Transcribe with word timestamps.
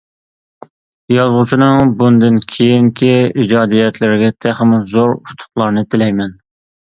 يازغۇچىنىڭ 1.15 1.91
بۇندىن 1.99 2.39
كېيىنكى 2.53 3.11
ئىجادىيەتلىرىگە 3.43 4.31
تېخىمۇ 4.47 4.81
زور 4.95 5.15
ئۇتۇقلارنى 5.21 5.85
تىلەيمەن. 5.93 6.35